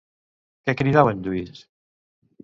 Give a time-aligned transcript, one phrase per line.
[0.69, 1.61] Què cridava en Lluís?